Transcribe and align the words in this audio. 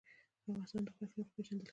افغانستان 0.49 0.81
د 0.85 0.87
غوښې 0.95 1.13
له 1.17 1.25
مخې 1.27 1.31
پېژندل 1.35 1.65
کېږي. 1.65 1.69